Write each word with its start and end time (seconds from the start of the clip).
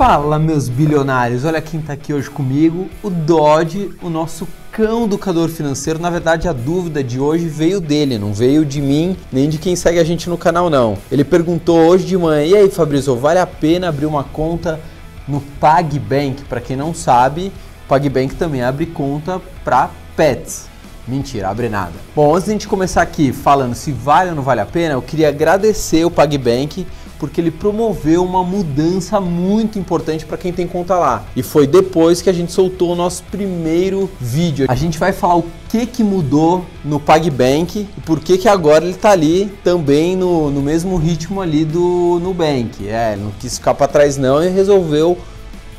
Fala, 0.00 0.38
meus 0.38 0.66
bilionários! 0.66 1.44
Olha 1.44 1.60
quem 1.60 1.78
está 1.78 1.92
aqui 1.92 2.14
hoje 2.14 2.30
comigo, 2.30 2.88
o 3.02 3.10
Dodge, 3.10 3.90
o 4.00 4.08
nosso 4.08 4.48
cão 4.72 5.04
educador 5.04 5.50
financeiro. 5.50 5.98
Na 5.98 6.08
verdade, 6.08 6.48
a 6.48 6.54
dúvida 6.54 7.04
de 7.04 7.20
hoje 7.20 7.46
veio 7.48 7.82
dele, 7.82 8.16
não 8.16 8.32
veio 8.32 8.64
de 8.64 8.80
mim 8.80 9.14
nem 9.30 9.46
de 9.46 9.58
quem 9.58 9.76
segue 9.76 9.98
a 9.98 10.02
gente 10.02 10.30
no 10.30 10.38
canal, 10.38 10.70
não. 10.70 10.96
Ele 11.12 11.22
perguntou 11.22 11.78
hoje 11.80 12.06
de 12.06 12.16
manhã: 12.16 12.42
e 12.46 12.56
aí, 12.56 12.70
Fabrício, 12.70 13.14
vale 13.14 13.40
a 13.40 13.46
pena 13.46 13.90
abrir 13.90 14.06
uma 14.06 14.24
conta 14.24 14.80
no 15.28 15.42
PagBank? 15.60 16.44
Para 16.44 16.62
quem 16.62 16.78
não 16.78 16.94
sabe, 16.94 17.52
PagBank 17.86 18.36
também 18.36 18.62
abre 18.62 18.86
conta 18.86 19.38
para 19.62 19.90
pets. 20.16 20.70
Mentira, 21.06 21.48
abre 21.48 21.68
nada. 21.68 21.92
Bom, 22.16 22.34
antes 22.34 22.44
de 22.44 22.50
a 22.50 22.54
gente 22.54 22.68
começar 22.68 23.02
aqui 23.02 23.32
falando 23.32 23.74
se 23.74 23.92
vale 23.92 24.30
ou 24.30 24.36
não 24.36 24.42
vale 24.42 24.62
a 24.62 24.66
pena, 24.66 24.94
eu 24.94 25.02
queria 25.02 25.28
agradecer 25.28 26.06
o 26.06 26.10
PagBank 26.10 26.86
porque 27.20 27.40
ele 27.40 27.50
promoveu 27.50 28.24
uma 28.24 28.42
mudança 28.42 29.20
muito 29.20 29.78
importante 29.78 30.24
para 30.24 30.38
quem 30.38 30.52
tem 30.52 30.66
conta 30.66 30.96
lá. 30.96 31.26
E 31.36 31.42
foi 31.42 31.66
depois 31.66 32.22
que 32.22 32.30
a 32.30 32.32
gente 32.32 32.50
soltou 32.50 32.92
o 32.92 32.96
nosso 32.96 33.22
primeiro 33.24 34.10
vídeo. 34.18 34.64
A 34.68 34.74
gente 34.74 34.98
vai 34.98 35.12
falar 35.12 35.36
o 35.36 35.44
que, 35.68 35.84
que 35.84 36.02
mudou 36.02 36.64
no 36.82 36.98
PagBank 36.98 37.86
e 37.96 38.00
por 38.00 38.18
que, 38.18 38.38
que 38.38 38.48
agora 38.48 38.82
ele 38.82 38.94
está 38.94 39.10
ali 39.10 39.52
também 39.62 40.16
no, 40.16 40.50
no 40.50 40.62
mesmo 40.62 40.96
ritmo 40.96 41.42
ali 41.42 41.64
do 41.64 42.18
Nubank. 42.22 42.88
É, 42.88 43.16
não 43.16 43.30
quis 43.38 43.58
ficar 43.58 43.74
para 43.74 43.86
trás 43.86 44.16
não 44.16 44.42
e 44.42 44.48
resolveu 44.48 45.18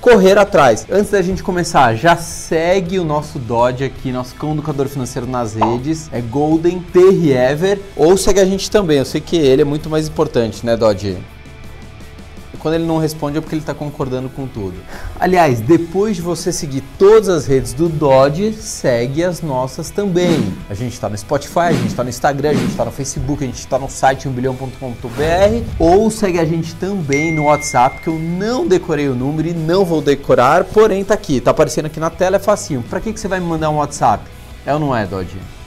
correr 0.02 0.38
atrás. 0.38 0.86
Antes 0.90 1.12
da 1.12 1.22
gente 1.22 1.44
começar, 1.44 1.96
já 1.96 2.18
segue 2.18 3.00
o 3.00 3.04
nosso 3.04 3.38
Dodge 3.38 3.84
aqui, 3.84 4.12
nosso 4.12 4.34
cão 4.36 4.54
educador 4.54 4.88
financeiro 4.88 5.28
nas 5.28 5.54
redes, 5.54 6.10
é 6.12 6.20
Golden 6.20 6.80
Terrier, 6.92 7.80
ou 7.96 8.18
segue 8.18 8.40
a 8.40 8.46
gente 8.46 8.70
também, 8.70 8.98
eu 8.98 9.06
sei 9.06 9.22
que 9.22 9.36
ele 9.36 9.62
é 9.62 9.66
muito 9.66 9.90
mais 9.90 10.08
importante, 10.08 10.66
né 10.66 10.76
Dodge? 10.76 11.18
Quando 12.60 12.76
ele 12.76 12.86
não 12.86 12.98
responde 12.98 13.38
é 13.38 13.42
porque 13.42 13.56
ele 13.56 13.62
está 13.62 13.74
concordando 13.74 14.30
com 14.30 14.48
tudo. 14.48 14.76
Aliás, 15.20 15.60
depois 15.60 16.16
de 16.16 16.22
você 16.22 16.52
seguir 16.52 16.84
todas 16.98 17.30
as 17.30 17.48
redes 17.48 17.74
do 17.74 17.90
Dodge, 17.90 18.54
segue 18.54 19.24
as 19.24 19.42
nossas 19.42 19.90
também. 19.90 20.54
A 20.70 20.74
gente 20.74 20.94
está 20.94 21.10
no 21.10 21.18
Spotify, 21.18 21.60
a 21.60 21.74
gente 21.74 21.88
está 21.88 22.04
no 22.04 22.10
Instagram, 22.10 22.50
a 22.52 22.54
gente 22.54 22.72
está 22.72 22.86
no 22.86 22.92
Facebook, 22.92 23.44
a 23.44 23.48
gente 23.48 23.60
está 23.60 23.80
no 23.80 23.90
site 23.90 24.28
1bilhão.com.br 24.28 25.66
ou 25.80 26.10
segue 26.12 26.40
a 26.40 26.46
gente 26.46 26.76
também 26.76 27.34
no 27.34 27.46
WhatsApp, 27.46 28.02
que 28.02 28.08
eu 28.08 28.20
não 28.20 28.68
decorei 28.68 29.08
o 29.08 29.16
número 29.16 29.48
e 29.48 29.54
não 29.54 29.86
vou 29.86 30.02
decorar, 30.02 30.64
porém 30.66 31.04
tá 31.04 31.14
aqui, 31.14 31.40
tá 31.40 31.52
aparecendo 31.52 31.86
aqui 31.86 32.00
na 32.00 32.10
tela, 32.10 32.36
é 32.36 32.40
facinho. 32.40 32.84
Para 32.84 33.00
que, 33.00 33.14
que 33.14 33.20
você 33.20 33.28
vai 33.28 33.40
me 33.40 33.46
mandar 33.46 33.70
um 33.70 33.78
WhatsApp? 33.78 34.24
É 34.66 34.74
ou 34.74 34.80
não 34.80 34.96
é, 34.96 35.06
Dodge? 35.06 35.61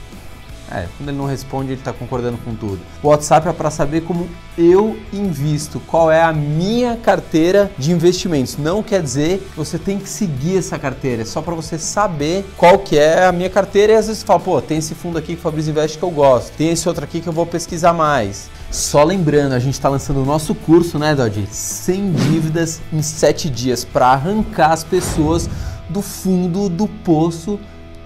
É, 0.71 0.87
quando 0.97 1.09
ele 1.09 1.17
não 1.17 1.25
responde, 1.25 1.71
ele 1.71 1.79
está 1.79 1.93
concordando 1.93 2.37
com 2.37 2.55
tudo. 2.55 2.79
O 3.03 3.09
WhatsApp 3.09 3.47
é 3.47 3.53
para 3.53 3.69
saber 3.69 4.01
como 4.01 4.27
eu 4.57 4.97
invisto, 5.13 5.79
qual 5.81 6.11
é 6.11 6.23
a 6.23 6.33
minha 6.33 6.97
carteira 6.97 7.71
de 7.77 7.91
investimentos. 7.91 8.57
Não 8.57 8.81
quer 8.81 9.01
dizer 9.01 9.47
que 9.51 9.57
você 9.57 9.77
tem 9.77 9.99
que 9.99 10.09
seguir 10.09 10.57
essa 10.57 10.79
carteira, 10.79 11.21
é 11.21 11.25
só 11.25 11.41
para 11.41 11.53
você 11.53 11.77
saber 11.77 12.45
qual 12.57 12.79
que 12.79 12.97
é 12.97 13.25
a 13.25 13.31
minha 13.31 13.49
carteira 13.49 13.93
e 13.93 13.95
às 13.95 14.07
vezes 14.07 14.21
você 14.21 14.25
fala, 14.25 14.39
pô, 14.39 14.61
tem 14.61 14.79
esse 14.79 14.95
fundo 14.95 15.17
aqui 15.17 15.27
que 15.27 15.39
o 15.39 15.41
Fabrício 15.41 15.69
Investe 15.69 15.97
que 15.97 16.03
eu 16.03 16.11
gosto, 16.11 16.51
tem 16.55 16.71
esse 16.71 16.87
outro 16.87 17.03
aqui 17.03 17.21
que 17.21 17.27
eu 17.27 17.33
vou 17.33 17.45
pesquisar 17.45 17.93
mais. 17.93 18.49
Só 18.71 19.03
lembrando, 19.03 19.53
a 19.53 19.59
gente 19.59 19.75
está 19.75 19.87
lançando 19.87 20.21
o 20.21 20.25
nosso 20.25 20.55
curso, 20.55 20.97
né, 20.97 21.13
Dodge? 21.13 21.47
Sem 21.49 22.11
dívidas 22.11 22.81
em 22.91 23.01
7 23.01 23.49
dias 23.49 23.85
para 23.85 24.07
arrancar 24.07 24.71
as 24.71 24.83
pessoas 24.83 25.49
do 25.89 26.01
fundo 26.01 26.67
do 26.67 26.87
poço 26.87 27.59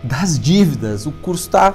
das 0.03 0.39
dívidas. 0.39 1.05
O 1.05 1.11
curso 1.11 1.47
está 1.47 1.73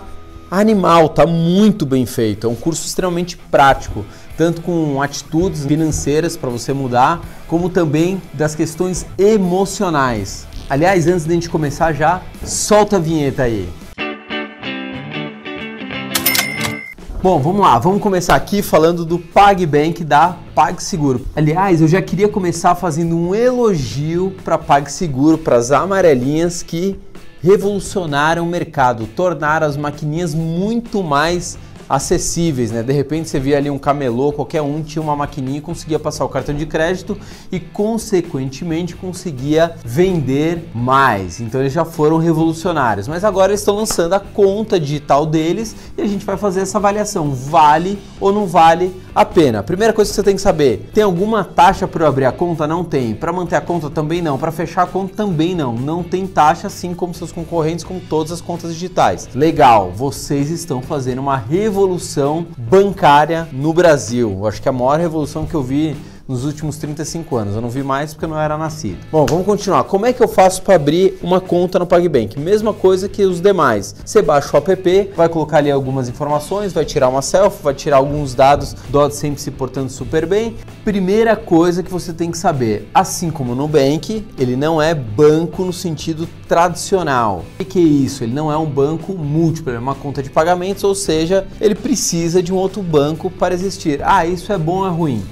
animal, 0.58 1.08
tá 1.08 1.26
muito 1.26 1.84
bem 1.84 2.06
feito. 2.06 2.46
É 2.46 2.50
um 2.50 2.54
curso 2.54 2.86
extremamente 2.86 3.36
prático, 3.36 4.04
tanto 4.36 4.62
com 4.62 5.02
atitudes 5.02 5.64
financeiras 5.66 6.36
para 6.36 6.50
você 6.50 6.72
mudar, 6.72 7.20
como 7.48 7.68
também 7.68 8.20
das 8.32 8.54
questões 8.54 9.06
emocionais. 9.18 10.46
Aliás, 10.68 11.06
antes 11.06 11.24
de 11.24 11.30
a 11.30 11.34
gente 11.34 11.50
começar 11.50 11.92
já, 11.92 12.22
solta 12.42 12.96
a 12.96 12.98
vinheta 12.98 13.42
aí. 13.42 13.68
Bom, 17.22 17.40
vamos 17.40 17.62
lá, 17.62 17.78
vamos 17.78 18.02
começar 18.02 18.34
aqui 18.34 18.60
falando 18.60 19.02
do 19.02 19.18
PagBank 19.18 20.04
da 20.04 20.36
PagSeguro. 20.54 21.26
Aliás, 21.34 21.80
eu 21.80 21.88
já 21.88 22.02
queria 22.02 22.28
começar 22.28 22.74
fazendo 22.74 23.16
um 23.16 23.34
elogio 23.34 24.34
para 24.44 24.58
PagSeguro, 24.58 25.38
para 25.38 25.56
as 25.56 25.70
amarelinhas 25.70 26.62
que 26.62 27.00
revolucionaram 27.44 28.42
o 28.42 28.46
mercado, 28.46 29.06
tornaram 29.06 29.66
as 29.66 29.76
maquininhas 29.76 30.34
muito 30.34 31.02
mais 31.02 31.58
acessíveis, 31.88 32.70
né? 32.70 32.82
De 32.82 32.92
repente 32.92 33.28
você 33.28 33.38
via 33.38 33.58
ali 33.58 33.70
um 33.70 33.78
camelô, 33.78 34.32
qualquer 34.32 34.62
um 34.62 34.82
tinha 34.82 35.02
uma 35.02 35.14
maquininha 35.14 35.58
e 35.58 35.60
conseguia 35.60 35.98
passar 35.98 36.24
o 36.24 36.28
cartão 36.28 36.54
de 36.54 36.66
crédito 36.66 37.16
e 37.50 37.60
consequentemente 37.60 38.96
conseguia 38.96 39.74
vender 39.84 40.68
mais. 40.74 41.40
Então 41.40 41.60
eles 41.60 41.72
já 41.72 41.84
foram 41.84 42.18
revolucionários, 42.18 43.06
mas 43.06 43.24
agora 43.24 43.52
eles 43.52 43.60
estão 43.60 43.76
lançando 43.76 44.14
a 44.14 44.20
conta 44.20 44.78
digital 44.80 45.26
deles 45.26 45.76
e 45.96 46.02
a 46.02 46.06
gente 46.06 46.24
vai 46.24 46.36
fazer 46.36 46.60
essa 46.60 46.78
avaliação, 46.78 47.30
vale 47.32 47.98
ou 48.20 48.32
não 48.32 48.46
vale 48.46 48.92
a 49.14 49.24
pena. 49.24 49.62
Primeira 49.62 49.92
coisa 49.92 50.10
que 50.10 50.14
você 50.14 50.22
tem 50.22 50.34
que 50.34 50.42
saber, 50.42 50.90
tem 50.92 51.04
alguma 51.04 51.44
taxa 51.44 51.86
para 51.86 52.08
abrir 52.08 52.24
a 52.24 52.32
conta? 52.32 52.66
Não 52.66 52.82
tem. 52.82 53.14
Para 53.14 53.32
manter 53.32 53.56
a 53.56 53.60
conta 53.60 53.88
também 53.88 54.20
não, 54.20 54.36
para 54.36 54.50
fechar 54.50 54.82
a 54.82 54.86
conta 54.86 55.14
também 55.14 55.54
não. 55.54 55.74
Não 55.74 56.02
tem 56.02 56.26
taxa 56.26 56.66
assim 56.66 56.94
como 56.94 57.14
seus 57.14 57.30
concorrentes, 57.30 57.84
como 57.84 58.00
todas 58.00 58.32
as 58.32 58.40
contas 58.40 58.72
digitais. 58.72 59.28
Legal, 59.34 59.92
vocês 59.94 60.50
estão 60.50 60.82
fazendo 60.82 61.20
uma 61.20 61.36
revolução 61.36 61.73
revolução 61.74 62.46
bancária 62.56 63.48
no 63.50 63.72
Brasil. 63.72 64.46
Acho 64.46 64.62
que 64.62 64.68
é 64.68 64.70
a 64.70 64.72
maior 64.72 65.00
revolução 65.00 65.44
que 65.44 65.54
eu 65.54 65.62
vi 65.62 65.96
nos 66.26 66.44
últimos 66.44 66.76
35 66.78 67.36
anos. 67.36 67.54
Eu 67.54 67.60
não 67.60 67.70
vi 67.70 67.82
mais 67.82 68.12
porque 68.12 68.24
eu 68.24 68.28
não 68.28 68.40
era 68.40 68.56
nascido. 68.56 68.98
Bom, 69.10 69.26
vamos 69.26 69.44
continuar. 69.44 69.84
Como 69.84 70.06
é 70.06 70.12
que 70.12 70.22
eu 70.22 70.28
faço 70.28 70.62
para 70.62 70.74
abrir 70.74 71.18
uma 71.22 71.40
conta 71.40 71.78
no 71.78 71.86
PagBank? 71.86 72.38
Mesma 72.38 72.72
coisa 72.72 73.08
que 73.08 73.24
os 73.24 73.40
demais. 73.40 73.94
Você 74.04 74.22
baixa 74.22 74.56
o 74.56 74.58
app, 74.58 75.10
vai 75.16 75.28
colocar 75.28 75.58
ali 75.58 75.70
algumas 75.70 76.08
informações, 76.08 76.72
vai 76.72 76.84
tirar 76.84 77.08
uma 77.08 77.22
selfie, 77.22 77.62
vai 77.62 77.74
tirar 77.74 77.98
alguns 77.98 78.34
dados, 78.34 78.74
Dot 78.88 79.14
sempre 79.14 79.40
se 79.40 79.50
portando 79.50 79.90
super 79.90 80.26
bem. 80.26 80.56
Primeira 80.84 81.36
coisa 81.36 81.82
que 81.82 81.90
você 81.90 82.12
tem 82.12 82.30
que 82.30 82.38
saber, 82.38 82.88
assim 82.94 83.30
como 83.30 83.52
o 83.52 83.54
Nubank, 83.54 84.26
ele 84.38 84.56
não 84.56 84.80
é 84.80 84.94
banco 84.94 85.64
no 85.64 85.72
sentido 85.72 86.28
tradicional. 86.48 87.44
O 87.58 87.64
que 87.64 87.78
é 87.78 87.82
isso? 87.82 88.24
Ele 88.24 88.34
não 88.34 88.50
é 88.50 88.56
um 88.56 88.66
banco 88.66 89.12
múltiplo, 89.14 89.72
é 89.72 89.78
uma 89.78 89.94
conta 89.94 90.22
de 90.22 90.30
pagamentos, 90.30 90.84
ou 90.84 90.94
seja, 90.94 91.46
ele 91.60 91.74
precisa 91.74 92.42
de 92.42 92.52
um 92.52 92.56
outro 92.56 92.82
banco 92.82 93.30
para 93.30 93.54
existir. 93.54 94.00
Ah, 94.02 94.26
isso 94.26 94.52
é 94.52 94.58
bom 94.58 94.78
ou 94.78 94.86
é 94.86 94.90
ruim? 94.90 95.22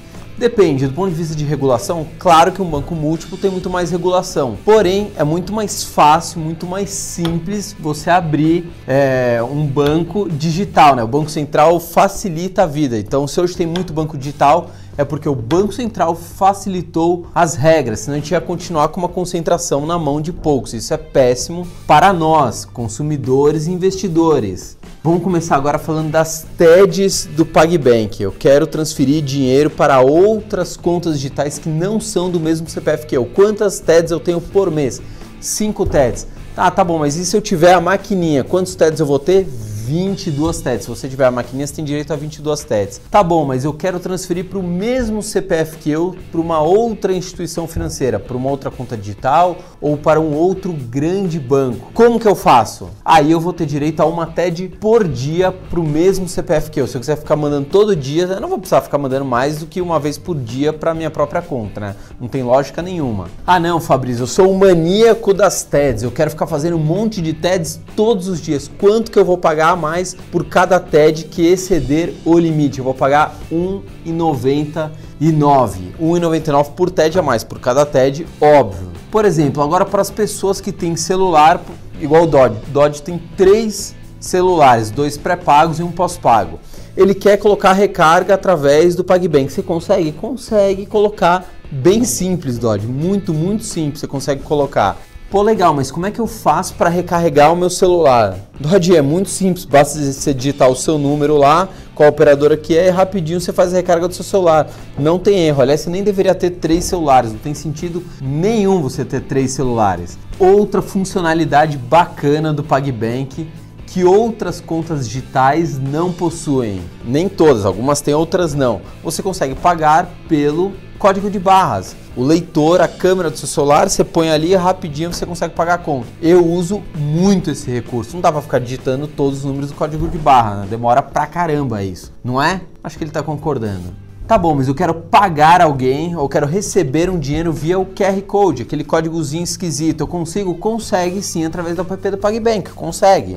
Depende, 0.42 0.88
do 0.88 0.92
ponto 0.92 1.10
de 1.10 1.14
vista 1.14 1.36
de 1.36 1.44
regulação, 1.44 2.04
claro 2.19 2.50
que 2.50 2.60
um 2.60 2.69
banco 2.69 2.97
múltiplo 2.97 3.38
tem 3.38 3.48
muito 3.48 3.70
mais 3.70 3.92
regulação. 3.92 4.58
Porém, 4.64 5.12
é 5.16 5.22
muito 5.22 5.53
mais 5.53 5.84
fácil, 5.84 6.41
muito 6.41 6.66
mais 6.66 6.91
simples 6.91 7.76
você 7.78 8.10
abrir 8.10 8.69
é, 8.84 9.41
um 9.41 9.64
banco 9.64 10.28
digital, 10.28 10.97
né? 10.97 11.04
O 11.04 11.06
Banco 11.06 11.31
Central 11.31 11.78
facilita 11.78 12.64
a 12.64 12.66
vida. 12.66 12.98
Então, 12.98 13.25
se 13.28 13.41
hoje 13.41 13.56
tem 13.56 13.69
muito 13.69 13.92
banco 13.92 14.19
digital, 14.19 14.70
é 14.98 15.04
porque 15.04 15.28
o 15.28 15.34
Banco 15.36 15.72
Central 15.72 16.16
facilitou 16.16 17.28
as 17.32 17.54
regras, 17.54 18.00
senão 18.00 18.16
a 18.16 18.19
gente 18.19 18.32
ia 18.32 18.41
continuar 18.41 18.88
com 18.88 18.98
uma 18.98 19.08
concentração 19.08 19.86
na 19.86 19.97
mão 19.97 20.20
de 20.20 20.32
poucos. 20.32 20.75
Isso 20.75 20.92
é 20.92 20.97
péssimo 20.97 21.69
para 21.86 22.12
nós, 22.12 22.64
consumidores 22.64 23.69
e 23.69 23.70
investidores. 23.70 24.76
Vamos 25.04 25.24
começar 25.24 25.56
agora 25.56 25.80
falando 25.80 26.12
das 26.12 26.46
TEDs 26.56 27.26
do 27.26 27.44
PagBank. 27.44 28.22
Eu 28.22 28.30
quero 28.30 28.68
transferir 28.68 29.20
dinheiro 29.20 29.68
para 29.68 30.00
outras 30.00 30.76
contas 30.76 31.14
digitais 31.16 31.58
que 31.58 31.68
não 31.68 31.98
são 31.98 32.30
do 32.30 32.38
mesmo 32.38 32.68
CPF 32.68 33.06
que 33.06 33.16
eu. 33.16 33.24
Quantas 33.24 33.80
TEDs 33.80 34.12
eu 34.12 34.20
tenho 34.20 34.40
por 34.40 34.70
mês? 34.70 35.02
5 35.40 35.86
TEDs. 35.86 36.28
Ah, 36.56 36.70
tá 36.70 36.84
bom, 36.84 37.00
mas 37.00 37.16
e 37.16 37.26
se 37.26 37.36
eu 37.36 37.40
tiver 37.40 37.74
a 37.74 37.80
maquininha? 37.80 38.44
Quantos 38.44 38.76
TEDs 38.76 39.00
eu 39.00 39.06
vou 39.06 39.18
ter? 39.18 39.44
22 39.82 40.60
TEDs. 40.60 40.84
Se 40.84 40.88
você 40.88 41.09
tiver 41.09 41.25
a 41.25 41.31
maquininha, 41.31 41.66
você 41.66 41.75
tem 41.75 41.84
direito 41.84 42.12
a 42.12 42.16
22 42.16 42.62
TEDs. 42.65 43.00
Tá 43.10 43.22
bom, 43.22 43.44
mas 43.44 43.65
eu 43.65 43.72
quero 43.72 43.98
transferir 43.98 44.44
para 44.44 44.59
o 44.59 44.62
mesmo 44.62 45.22
CPF 45.22 45.78
que 45.78 45.91
eu 45.91 46.16
para 46.31 46.41
uma 46.41 46.60
outra 46.60 47.12
instituição 47.12 47.66
financeira, 47.66 48.20
para 48.20 48.37
uma 48.37 48.48
outra 48.48 48.70
conta 48.70 48.96
digital 48.96 49.56
ou 49.81 49.96
para 49.96 50.20
um 50.20 50.34
outro 50.34 50.73
grande 50.73 51.40
banco. 51.40 51.90
Como 51.93 52.20
que 52.20 52.29
eu 52.29 52.37
faço? 52.37 52.90
Aí 53.05 53.32
eu 53.32 53.40
vou 53.40 53.52
ter 53.52 53.67
direito 53.67 54.00
a 54.00 54.06
uma 54.06 54.26
TED 54.26 54.69
por 54.81 55.06
dia 55.06 55.50
para 55.50 55.81
o 55.81 55.84
mesmo 55.84 56.29
CPF 56.29 56.70
que 56.70 56.81
eu. 56.81 56.87
Se 56.87 56.96
eu 56.96 57.00
quiser 57.00 57.17
ficar 57.17 57.34
mandando 57.34 57.67
todo 57.69 57.96
dia, 57.96 58.25
eu 58.25 58.40
não 58.40 58.49
vou 58.49 58.58
precisar 58.58 58.82
ficar 58.82 58.99
mandando 58.99 59.25
mais 59.25 59.58
do 59.58 59.67
que 59.67 59.81
uma 59.81 59.99
vez 59.99 60.17
por 60.17 60.38
dia 60.38 60.73
para 60.73 60.94
minha 60.94 61.11
própria 61.11 61.43
conta, 61.43 61.81
né? 61.81 61.96
Não 62.20 62.29
tem 62.29 62.43
lógica 62.43 62.81
nenhuma. 62.81 63.29
Ah, 63.44 63.58
não, 63.58 63.81
Fabrício, 63.81 64.23
eu 64.23 64.26
sou 64.29 64.50
um 64.50 64.58
maníaco 64.58 65.34
das 65.34 65.64
TEDs. 65.64 66.05
Eu 66.05 66.12
quero 66.12 66.31
ficar 66.31 66.46
fazendo 66.46 66.76
um 66.76 66.81
monte 66.81 67.20
de 67.20 67.32
TEDs 67.32 67.81
todos 67.96 68.29
os 68.29 68.40
dias. 68.40 68.70
Quanto 68.79 69.11
que 69.11 69.19
eu 69.19 69.25
vou 69.25 69.38
pagar 69.38 69.71
pagar 69.72 69.76
mais 69.76 70.14
por 70.30 70.44
cada 70.44 70.78
TED 70.78 71.24
que 71.24 71.46
exceder 71.46 72.14
o 72.24 72.38
limite. 72.38 72.78
Eu 72.78 72.84
vou 72.84 72.94
pagar 72.94 73.36
R$ 73.50 73.80
1,99. 74.06 74.90
R$ 75.20 75.32
1,99 75.32 76.70
por 76.72 76.90
TED 76.90 77.19
a 77.19 77.22
mais, 77.22 77.44
por 77.44 77.58
cada 77.58 77.84
TED, 77.86 78.26
óbvio. 78.40 78.90
Por 79.10 79.24
exemplo, 79.24 79.62
agora 79.62 79.84
para 79.84 80.02
as 80.02 80.10
pessoas 80.10 80.60
que 80.60 80.72
têm 80.72 80.96
celular, 80.96 81.60
igual 82.00 82.24
o 82.24 82.26
Dodge. 82.26 82.56
Dodge 82.69 83.02
tem 83.02 83.20
três 83.36 83.94
celulares, 84.19 84.90
dois 84.90 85.16
pré-pagos 85.16 85.80
e 85.80 85.82
um 85.82 85.90
pós-pago. 85.90 86.58
ele 86.96 87.14
quer 87.14 87.38
colocar 87.38 87.72
recarga 87.72 88.34
através 88.34 88.94
do 88.94 89.02
PagBank. 89.02 89.50
Você 89.50 89.62
consegue? 89.62 90.12
Consegue 90.12 90.86
colocar 90.86 91.46
bem 91.70 92.04
simples, 92.04 92.58
Dodge. 92.58 92.86
Muito, 92.86 93.32
muito 93.32 93.64
simples. 93.64 94.00
Você 94.00 94.06
consegue 94.06 94.42
colocar. 94.42 94.98
Pô, 95.32 95.40
legal, 95.40 95.73
mas 95.73 95.90
como 95.90 96.05
é 96.05 96.11
que 96.11 96.20
eu 96.20 96.26
faço 96.26 96.75
para 96.75 96.90
recarregar 96.90 97.50
o 97.50 97.56
meu 97.56 97.70
celular? 97.70 98.37
Dodge, 98.61 98.94
é 98.94 99.00
muito 99.00 99.31
simples. 99.31 99.64
Basta 99.64 99.99
você 99.99 100.34
digitar 100.34 100.69
o 100.69 100.76
seu 100.76 100.99
número 100.99 101.38
lá, 101.38 101.70
qual 101.94 102.11
operadora 102.11 102.55
que 102.55 102.76
é, 102.76 102.88
e 102.88 102.90
rapidinho 102.90 103.40
você 103.40 103.50
faz 103.50 103.73
a 103.73 103.76
recarga 103.79 104.06
do 104.06 104.12
seu 104.12 104.26
celular. 104.26 104.69
Não 104.99 105.19
tem 105.19 105.46
erro. 105.46 105.62
Aliás, 105.62 105.81
você 105.81 105.88
nem 105.88 106.02
deveria 106.02 106.34
ter 106.34 106.50
três 106.50 106.84
celulares. 106.84 107.32
Não 107.32 107.38
tem 107.38 107.55
sentido 107.55 108.05
nenhum 108.20 108.82
você 108.82 109.06
ter 109.06 109.23
três 109.23 109.52
celulares. 109.52 110.19
Outra 110.38 110.82
funcionalidade 110.82 111.79
bacana 111.79 112.52
do 112.52 112.62
PagBank 112.62 113.49
que 113.93 114.05
outras 114.05 114.59
contas 114.59 115.06
digitais 115.06 115.79
não 115.79 116.11
possuem. 116.11 116.81
Nem 117.05 117.29
todas, 117.29 117.67
algumas 117.67 118.00
têm, 118.00 118.15
outras 118.15 118.55
não. 118.55 118.81
Você 119.05 119.23
consegue 119.23 119.55
pagar 119.55 120.09
pelo 120.27 120.73
código 120.99 121.31
de 121.31 121.39
barras. 121.39 121.94
O 122.17 122.25
leitor, 122.25 122.81
a 122.81 122.89
câmera 122.89 123.29
do 123.29 123.37
seu 123.37 123.47
celular, 123.47 123.91
você 123.91 124.03
põe 124.03 124.31
ali 124.31 124.55
rapidinho 124.55 125.12
você 125.12 125.27
consegue 125.27 125.55
pagar 125.55 125.75
a 125.75 125.79
conta. 125.79 126.06
Eu 126.23 126.43
uso 126.43 126.83
muito 126.97 127.50
esse 127.50 127.71
recurso. 127.71 128.15
Não 128.15 128.23
dá 128.23 128.33
para 128.33 128.41
ficar 128.41 128.61
digitando 128.61 129.06
todos 129.06 129.41
os 129.41 129.44
números 129.44 129.69
do 129.69 129.77
código 129.77 130.09
de 130.09 130.17
barra, 130.17 130.61
né? 130.61 130.67
demora 130.71 131.03
pra 131.03 131.27
caramba 131.27 131.83
isso, 131.83 132.11
não 132.25 132.41
é? 132.41 132.62
Acho 132.83 132.97
que 132.97 133.05
ele 133.05 133.11
está 133.11 133.23
concordando. 133.23 133.93
Tá 134.27 134.39
bom, 134.39 134.55
mas 134.55 134.69
eu 134.69 134.75
quero 134.75 134.94
pagar 134.94 135.61
alguém 135.61 136.17
ou 136.17 136.31
quero 136.31 136.47
receber 136.47 137.11
um 137.11 137.19
dinheiro 137.19 137.53
via 137.53 137.79
o 137.79 137.85
QR 137.85 138.23
Code, 138.23 138.62
aquele 138.62 138.85
códigozinho 138.85 139.44
esquisito. 139.44 140.00
Eu 140.00 140.09
consigo? 140.09 140.55
Consegue 140.55 141.21
sim 141.21 141.44
através 141.44 141.77
do 141.77 141.83
app 141.83 142.11
do 142.11 142.17
PagBank, 142.17 142.71
consegue. 142.71 143.37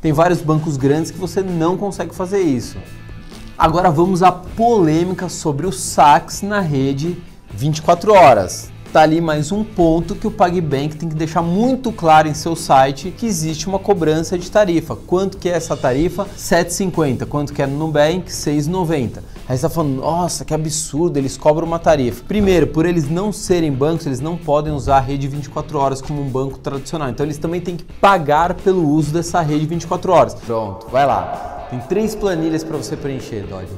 Tem 0.00 0.12
vários 0.12 0.40
bancos 0.40 0.78
grandes 0.78 1.10
que 1.10 1.18
você 1.18 1.42
não 1.42 1.76
consegue 1.76 2.14
fazer 2.14 2.40
isso. 2.40 2.78
Agora 3.56 3.90
vamos 3.90 4.22
à 4.22 4.32
polêmica 4.32 5.28
sobre 5.28 5.66
os 5.66 5.78
saques 5.78 6.40
na 6.40 6.60
rede 6.60 7.18
24 7.50 8.14
horas. 8.14 8.70
Tá 8.90 9.02
ali 9.02 9.20
mais 9.20 9.52
um 9.52 9.62
ponto 9.62 10.14
que 10.14 10.26
o 10.26 10.30
PagBank 10.30 10.96
tem 10.96 11.08
que 11.08 11.14
deixar 11.14 11.42
muito 11.42 11.92
claro 11.92 12.26
em 12.26 12.34
seu 12.34 12.56
site 12.56 13.14
que 13.16 13.26
existe 13.26 13.68
uma 13.68 13.78
cobrança 13.78 14.38
de 14.38 14.50
tarifa. 14.50 14.96
Quanto 14.96 15.36
que 15.36 15.50
é 15.50 15.52
essa 15.52 15.76
tarifa? 15.76 16.26
7,50. 16.34 17.26
Quanto 17.26 17.52
que 17.52 17.60
é 17.60 17.66
no 17.66 17.76
Nubank? 17.76 18.30
6,90. 18.30 19.18
Aí 19.50 19.56
você 19.56 19.62
tá 19.62 19.68
falando, 19.68 19.96
nossa, 19.96 20.44
que 20.44 20.54
absurdo, 20.54 21.16
eles 21.16 21.36
cobram 21.36 21.66
uma 21.66 21.80
tarifa. 21.80 22.22
Primeiro, 22.22 22.68
por 22.68 22.86
eles 22.86 23.10
não 23.10 23.32
serem 23.32 23.72
bancos, 23.72 24.06
eles 24.06 24.20
não 24.20 24.36
podem 24.36 24.72
usar 24.72 24.98
a 24.98 25.00
rede 25.00 25.26
24 25.26 25.76
horas 25.76 26.00
como 26.00 26.22
um 26.22 26.28
banco 26.28 26.56
tradicional. 26.56 27.08
Então 27.08 27.26
eles 27.26 27.36
também 27.36 27.60
têm 27.60 27.76
que 27.76 27.82
pagar 27.82 28.54
pelo 28.54 28.88
uso 28.88 29.12
dessa 29.12 29.40
rede 29.40 29.66
24 29.66 30.12
horas. 30.12 30.34
Pronto, 30.34 30.86
vai 30.88 31.04
lá. 31.04 31.66
Tem 31.68 31.80
três 31.80 32.14
planilhas 32.14 32.62
para 32.62 32.76
você 32.76 32.96
preencher, 32.96 33.44
Dodge. 33.44 33.72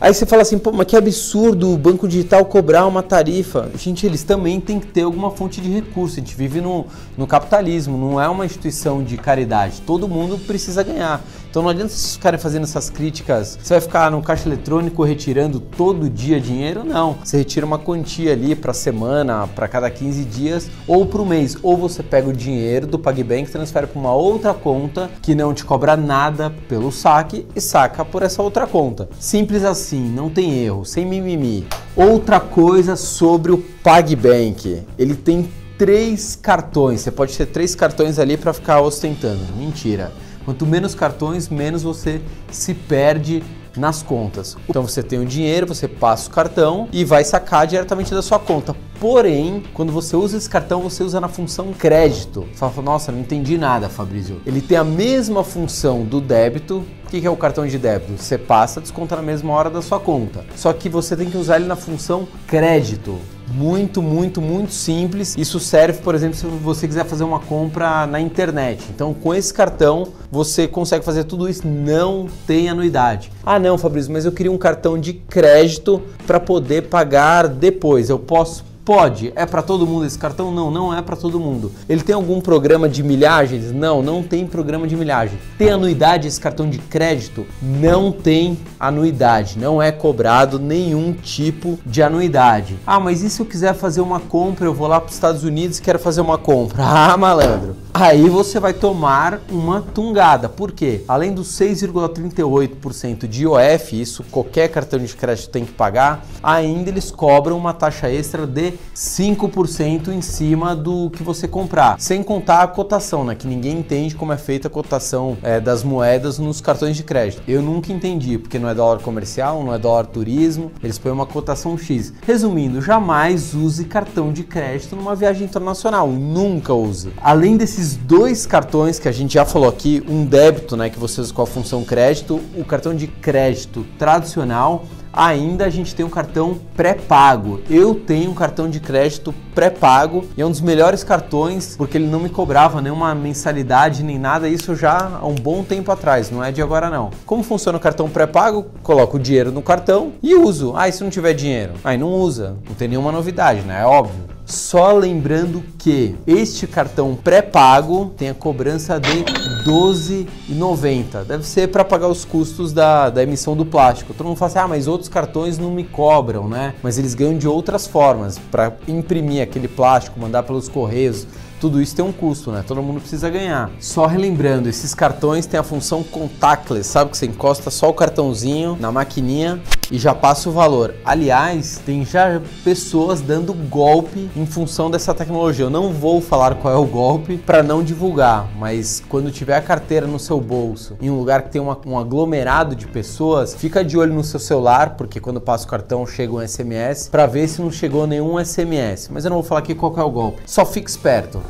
Aí 0.00 0.12
você 0.12 0.26
fala 0.26 0.42
assim, 0.42 0.58
pô, 0.58 0.72
mas 0.72 0.86
que 0.86 0.96
absurdo 0.96 1.72
o 1.72 1.76
banco 1.76 2.08
digital 2.08 2.44
cobrar 2.46 2.86
uma 2.86 3.02
tarifa. 3.02 3.70
Gente, 3.76 4.04
eles 4.04 4.24
também 4.24 4.58
têm 4.58 4.80
que 4.80 4.86
ter 4.86 5.02
alguma 5.02 5.30
fonte 5.30 5.60
de 5.60 5.70
recurso. 5.70 6.16
A 6.16 6.20
gente 6.20 6.34
vive 6.34 6.60
no, 6.60 6.86
no 7.16 7.26
capitalismo, 7.26 7.96
não 7.98 8.20
é 8.20 8.26
uma 8.26 8.46
instituição 8.46 9.04
de 9.04 9.16
caridade. 9.16 9.82
Todo 9.82 10.08
mundo 10.08 10.38
precisa 10.38 10.82
ganhar. 10.82 11.22
Então 11.50 11.62
não 11.62 11.70
adianta 11.70 11.88
vocês 11.88 12.14
ficarem 12.14 12.38
fazendo 12.38 12.62
essas 12.62 12.88
críticas. 12.88 13.58
Você 13.60 13.74
vai 13.74 13.80
ficar 13.80 14.08
no 14.08 14.22
caixa 14.22 14.48
eletrônico 14.48 15.02
retirando 15.02 15.58
todo 15.58 16.08
dia 16.08 16.40
dinheiro? 16.40 16.84
Não. 16.84 17.16
Você 17.24 17.38
retira 17.38 17.66
uma 17.66 17.76
quantia 17.76 18.32
ali 18.32 18.54
para 18.54 18.72
semana, 18.72 19.48
para 19.48 19.66
cada 19.66 19.90
15 19.90 20.24
dias 20.26 20.70
ou 20.86 21.04
para 21.06 21.20
o 21.20 21.26
mês. 21.26 21.56
Ou 21.60 21.76
você 21.76 22.04
pega 22.04 22.28
o 22.28 22.32
dinheiro 22.32 22.86
do 22.86 23.00
PagBank 23.00 23.50
transfere 23.50 23.88
para 23.88 23.98
uma 23.98 24.14
outra 24.14 24.54
conta 24.54 25.10
que 25.20 25.34
não 25.34 25.52
te 25.52 25.64
cobra 25.64 25.96
nada 25.96 26.52
pelo 26.68 26.92
saque 26.92 27.44
e 27.54 27.60
saca 27.60 28.04
por 28.04 28.22
essa 28.22 28.40
outra 28.40 28.64
conta. 28.64 29.08
Simples 29.18 29.64
assim, 29.64 30.08
não 30.08 30.30
tem 30.30 30.62
erro, 30.62 30.84
sem 30.84 31.04
mimimi. 31.04 31.66
Outra 31.96 32.38
coisa 32.38 32.94
sobre 32.94 33.50
o 33.50 33.58
PagBank, 33.58 34.82
ele 34.96 35.16
tem 35.16 35.50
três 35.76 36.36
cartões. 36.36 37.00
Você 37.00 37.10
pode 37.10 37.36
ter 37.36 37.46
três 37.46 37.74
cartões 37.74 38.20
ali 38.20 38.36
para 38.36 38.52
ficar 38.52 38.80
ostentando. 38.80 39.40
Mentira. 39.56 40.12
Quanto 40.50 40.66
menos 40.66 40.96
cartões, 40.96 41.48
menos 41.48 41.84
você 41.84 42.20
se 42.50 42.74
perde 42.74 43.40
nas 43.76 44.02
contas. 44.02 44.56
Então 44.68 44.82
você 44.82 45.00
tem 45.00 45.20
o 45.20 45.24
dinheiro, 45.24 45.64
você 45.64 45.86
passa 45.86 46.28
o 46.28 46.32
cartão 46.32 46.88
e 46.90 47.04
vai 47.04 47.22
sacar 47.22 47.68
diretamente 47.68 48.12
da 48.12 48.20
sua 48.20 48.40
conta. 48.40 48.74
Porém, 48.98 49.62
quando 49.72 49.92
você 49.92 50.16
usa 50.16 50.36
esse 50.36 50.50
cartão, 50.50 50.82
você 50.82 51.04
usa 51.04 51.20
na 51.20 51.28
função 51.28 51.72
crédito. 51.72 52.48
Você 52.52 52.58
fala, 52.58 52.82
nossa, 52.82 53.12
não 53.12 53.20
entendi 53.20 53.56
nada, 53.56 53.88
Fabrício. 53.88 54.40
Ele 54.44 54.60
tem 54.60 54.76
a 54.76 54.82
mesma 54.82 55.44
função 55.44 56.02
do 56.02 56.20
débito. 56.20 56.84
O 57.10 57.18
que 57.20 57.26
é 57.26 57.28
o 57.28 57.36
cartão 57.36 57.66
de 57.66 57.76
débito? 57.76 58.12
Você 58.16 58.38
passa, 58.38 58.80
desconta 58.80 59.16
na 59.16 59.22
mesma 59.22 59.52
hora 59.52 59.68
da 59.68 59.82
sua 59.82 59.98
conta. 59.98 60.44
Só 60.54 60.72
que 60.72 60.88
você 60.88 61.16
tem 61.16 61.28
que 61.28 61.36
usar 61.36 61.56
ele 61.56 61.66
na 61.66 61.74
função 61.74 62.28
crédito 62.46 63.18
muito, 63.52 64.00
muito, 64.00 64.40
muito 64.40 64.72
simples. 64.72 65.36
Isso 65.36 65.58
serve, 65.58 65.98
por 66.02 66.14
exemplo, 66.14 66.36
se 66.36 66.46
você 66.46 66.86
quiser 66.86 67.04
fazer 67.04 67.24
uma 67.24 67.40
compra 67.40 68.06
na 68.06 68.20
internet. 68.20 68.84
Então, 68.94 69.12
com 69.12 69.34
esse 69.34 69.52
cartão, 69.52 70.06
você 70.30 70.68
consegue 70.68 71.04
fazer 71.04 71.24
tudo 71.24 71.48
isso, 71.48 71.66
não 71.66 72.28
tem 72.46 72.68
anuidade. 72.68 73.32
Ah, 73.44 73.58
não, 73.58 73.76
Fabrício, 73.76 74.12
mas 74.12 74.24
eu 74.24 74.30
queria 74.30 74.52
um 74.52 74.58
cartão 74.58 74.96
de 74.96 75.14
crédito 75.14 76.00
para 76.28 76.38
poder 76.38 76.82
pagar 76.82 77.48
depois. 77.48 78.08
Eu 78.08 78.20
posso 78.20 78.69
Pode. 78.90 79.32
É 79.36 79.46
para 79.46 79.62
todo 79.62 79.86
mundo 79.86 80.04
esse 80.04 80.18
cartão? 80.18 80.50
Não, 80.50 80.68
não 80.68 80.92
é 80.92 81.00
para 81.00 81.14
todo 81.14 81.38
mundo. 81.38 81.70
Ele 81.88 82.02
tem 82.02 82.12
algum 82.12 82.40
programa 82.40 82.88
de 82.88 83.04
milhagens? 83.04 83.70
Não, 83.70 84.02
não 84.02 84.20
tem 84.20 84.44
programa 84.44 84.84
de 84.84 84.96
milhagem. 84.96 85.38
Tem 85.56 85.70
anuidade 85.70 86.26
esse 86.26 86.40
cartão 86.40 86.68
de 86.68 86.78
crédito? 86.80 87.46
Não 87.62 88.10
tem 88.10 88.58
anuidade. 88.80 89.60
Não 89.60 89.80
é 89.80 89.92
cobrado 89.92 90.58
nenhum 90.58 91.12
tipo 91.12 91.78
de 91.86 92.02
anuidade. 92.02 92.80
Ah, 92.84 92.98
mas 92.98 93.22
e 93.22 93.30
se 93.30 93.38
eu 93.38 93.46
quiser 93.46 93.74
fazer 93.74 94.00
uma 94.00 94.18
compra? 94.18 94.66
Eu 94.66 94.74
vou 94.74 94.88
lá 94.88 95.00
para 95.00 95.10
os 95.10 95.14
Estados 95.14 95.44
Unidos 95.44 95.78
e 95.78 95.82
quero 95.82 96.00
fazer 96.00 96.20
uma 96.20 96.36
compra. 96.36 96.82
Ah, 97.00 97.16
malandro. 97.16 97.76
Aí 97.94 98.28
você 98.28 98.60
vai 98.60 98.72
tomar 98.72 99.40
uma 99.50 99.80
tungada. 99.80 100.48
Por 100.48 100.72
quê? 100.72 101.04
Além 101.08 101.32
dos 101.32 101.48
6,38% 101.48 103.26
de 103.26 103.42
IOF, 103.42 104.00
isso 104.00 104.24
qualquer 104.30 104.68
cartão 104.68 104.98
de 104.98 105.14
crédito 105.14 105.50
tem 105.50 105.64
que 105.64 105.72
pagar, 105.72 106.24
ainda 106.42 106.90
eles 106.90 107.10
cobram 107.10 107.56
uma 107.56 107.72
taxa 107.72 108.10
extra 108.10 108.46
de 108.46 108.74
5% 108.94 110.08
em 110.08 110.20
cima 110.20 110.76
do 110.76 111.10
que 111.10 111.22
você 111.22 111.48
comprar. 111.48 111.98
Sem 111.98 112.22
contar 112.22 112.62
a 112.62 112.68
cotação, 112.68 113.24
né? 113.24 113.34
Que 113.34 113.46
ninguém 113.48 113.78
entende 113.78 114.14
como 114.14 114.32
é 114.32 114.36
feita 114.36 114.68
a 114.68 114.70
cotação 114.70 115.36
é, 115.42 115.58
das 115.58 115.82
moedas 115.82 116.38
nos 116.38 116.60
cartões 116.60 116.96
de 116.96 117.02
crédito. 117.02 117.42
Eu 117.48 117.62
nunca 117.62 117.92
entendi, 117.92 118.38
porque 118.38 118.58
não 118.58 118.68
é 118.68 118.74
dólar 118.74 119.00
comercial, 119.00 119.64
não 119.64 119.74
é 119.74 119.78
dólar 119.78 120.06
turismo, 120.06 120.70
eles 120.82 120.98
põem 120.98 121.12
uma 121.12 121.26
cotação 121.26 121.76
X. 121.76 122.12
Resumindo, 122.22 122.80
jamais 122.80 123.54
use 123.54 123.84
cartão 123.84 124.32
de 124.32 124.44
crédito 124.44 124.94
numa 124.94 125.14
viagem 125.14 125.44
internacional. 125.44 126.08
Nunca 126.08 126.74
use. 126.74 127.12
Além 127.22 127.56
desses 127.56 127.70
esses 127.80 127.96
dois 127.96 128.44
cartões 128.46 128.98
que 128.98 129.08
a 129.08 129.12
gente 129.12 129.34
já 129.34 129.44
falou 129.44 129.68
aqui, 129.68 130.02
um 130.08 130.24
débito, 130.24 130.76
né, 130.76 130.90
que 130.90 130.98
você 130.98 131.20
usa 131.20 131.32
com 131.32 131.42
a 131.42 131.46
função 131.46 131.82
crédito, 131.82 132.40
o 132.56 132.64
cartão 132.64 132.94
de 132.94 133.06
crédito 133.06 133.86
tradicional, 133.98 134.84
ainda 135.12 135.66
a 135.66 135.70
gente 135.70 135.94
tem 135.94 136.04
um 136.04 136.10
cartão 136.10 136.58
pré-pago. 136.76 137.60
Eu 137.68 137.94
tenho 137.94 138.30
um 138.30 138.34
cartão 138.34 138.68
de 138.68 138.80
crédito 138.80 139.34
pré-pago 139.54 140.24
e 140.36 140.42
é 140.42 140.46
um 140.46 140.50
dos 140.50 140.60
melhores 140.60 141.02
cartões 141.02 141.74
porque 141.76 141.98
ele 141.98 142.06
não 142.06 142.20
me 142.20 142.28
cobrava 142.28 142.80
nenhuma 142.80 143.14
mensalidade 143.14 144.02
nem 144.02 144.18
nada, 144.18 144.48
isso 144.48 144.74
já 144.74 145.18
há 145.20 145.26
um 145.26 145.34
bom 145.34 145.64
tempo 145.64 145.90
atrás, 145.90 146.30
não 146.30 146.42
é 146.42 146.52
de 146.52 146.62
agora 146.62 146.88
não. 146.88 147.10
Como 147.26 147.42
funciona 147.42 147.78
o 147.78 147.80
cartão 147.80 148.08
pré-pago? 148.08 148.66
Coloco 148.82 149.16
o 149.16 149.20
dinheiro 149.20 149.50
no 149.50 149.62
cartão 149.62 150.12
e 150.22 150.34
uso. 150.34 150.74
Ah, 150.76 150.88
e 150.88 150.92
se 150.92 151.02
não 151.02 151.10
tiver 151.10 151.34
dinheiro? 151.34 151.74
Aí 151.84 151.98
não 151.98 152.12
usa, 152.12 152.56
não 152.66 152.74
tem 152.74 152.88
nenhuma 152.88 153.12
novidade, 153.12 153.62
né? 153.62 153.82
É 153.82 153.84
óbvio. 153.84 154.39
Só 154.50 154.90
lembrando 154.92 155.62
que 155.78 156.16
este 156.26 156.66
cartão 156.66 157.14
pré-pago 157.14 158.12
tem 158.16 158.30
a 158.30 158.34
cobrança 158.34 158.98
de 158.98 159.08
R$ 159.08 159.24
12,90. 159.64 161.24
Deve 161.24 161.44
ser 161.44 161.68
para 161.68 161.84
pagar 161.84 162.08
os 162.08 162.24
custos 162.24 162.72
da, 162.72 163.10
da 163.10 163.22
emissão 163.22 163.56
do 163.56 163.64
plástico. 163.64 164.12
Todo 164.12 164.26
mundo 164.26 164.36
fala 164.36 164.50
assim, 164.50 164.58
ah, 164.58 164.66
mas 164.66 164.88
outros 164.88 165.08
cartões 165.08 165.56
não 165.56 165.70
me 165.70 165.84
cobram, 165.84 166.48
né? 166.48 166.74
Mas 166.82 166.98
eles 166.98 167.14
ganham 167.14 167.38
de 167.38 167.46
outras 167.46 167.86
formas. 167.86 168.40
Para 168.50 168.72
imprimir 168.88 169.40
aquele 169.40 169.68
plástico, 169.68 170.18
mandar 170.18 170.42
pelos 170.42 170.68
correios, 170.68 171.28
tudo 171.60 171.80
isso 171.80 171.94
tem 171.94 172.04
um 172.04 172.12
custo, 172.12 172.50
né? 172.50 172.64
Todo 172.66 172.82
mundo 172.82 172.98
precisa 173.00 173.30
ganhar. 173.30 173.70
Só 173.78 174.06
relembrando, 174.06 174.68
esses 174.68 174.94
cartões 174.96 175.46
têm 175.46 175.60
a 175.60 175.62
função 175.62 176.02
contactless, 176.02 176.88
sabe 176.88 177.12
que 177.12 177.18
você 177.18 177.26
encosta 177.26 177.70
só 177.70 177.88
o 177.88 177.94
cartãozinho 177.94 178.76
na 178.80 178.90
maquininha 178.90 179.60
e 179.90 179.98
já 179.98 180.14
passa 180.14 180.48
o 180.48 180.52
valor. 180.52 180.94
Aliás, 181.04 181.80
tem 181.84 182.04
já 182.04 182.40
pessoas 182.62 183.20
dando 183.20 183.52
golpe 183.52 184.30
em 184.36 184.46
função 184.46 184.90
dessa 184.90 185.12
tecnologia. 185.12 185.64
Eu 185.64 185.70
não 185.70 185.92
vou 185.92 186.20
falar 186.20 186.54
qual 186.56 186.72
é 186.72 186.76
o 186.76 186.86
golpe 186.86 187.36
para 187.36 187.62
não 187.62 187.82
divulgar, 187.82 188.48
mas 188.56 189.02
quando 189.08 189.30
tiver 189.30 189.56
a 189.56 189.62
carteira 189.62 190.06
no 190.06 190.18
seu 190.18 190.40
bolso, 190.40 190.96
em 191.00 191.10
um 191.10 191.18
lugar 191.18 191.42
que 191.42 191.50
tem 191.50 191.60
uma, 191.60 191.78
um 191.86 191.98
aglomerado 191.98 192.74
de 192.74 192.86
pessoas, 192.86 193.54
fica 193.54 193.84
de 193.84 193.98
olho 193.98 194.14
no 194.14 194.24
seu 194.24 194.38
celular, 194.38 194.96
porque 194.96 195.20
quando 195.20 195.40
passa 195.40 195.66
o 195.66 195.68
cartão 195.68 196.06
chega 196.06 196.32
um 196.32 196.46
SMS, 196.46 197.08
para 197.08 197.26
ver 197.26 197.48
se 197.48 197.60
não 197.60 197.70
chegou 197.70 198.06
nenhum 198.06 198.42
SMS. 198.42 199.08
Mas 199.10 199.24
eu 199.24 199.30
não 199.30 199.38
vou 199.38 199.44
falar 199.44 199.60
aqui 199.60 199.74
qual 199.74 199.94
é 199.96 200.02
o 200.02 200.10
golpe. 200.10 200.42
Só 200.46 200.64
fique 200.64 200.88
esperto. 200.88 201.40